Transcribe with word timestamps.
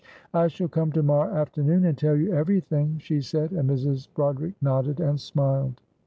"I 0.33 0.47
shall 0.47 0.67
come 0.67 0.91
to 0.93 1.03
morrow 1.03 1.31
afternoon 1.31 1.85
and 1.85 1.95
tell 1.95 2.15
you 2.15 2.33
everything," 2.33 2.97
she 2.97 3.21
said, 3.21 3.51
and 3.51 3.69
Mrs. 3.69 4.07
Broderick 4.15 4.55
nodded 4.59 4.99
and 4.99 5.19
smiled. 5.19 5.79